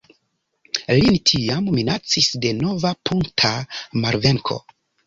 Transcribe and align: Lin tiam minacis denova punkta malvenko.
Lin 0.99 1.19
tiam 1.33 1.69
minacis 1.77 2.31
denova 2.47 2.95
punkta 3.11 3.57
malvenko. 4.05 4.65